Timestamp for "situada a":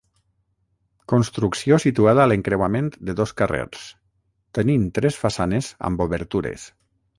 1.83-2.29